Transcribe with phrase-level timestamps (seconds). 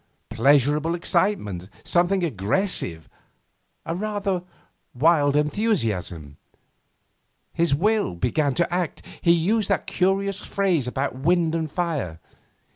[0.31, 3.07] Pleasurable excitement, something aggressive,
[3.85, 4.41] a rather
[4.95, 6.37] wild enthusiasm.
[7.53, 9.03] His will began to act.
[9.21, 12.19] He used that curious phrase about wind and fire.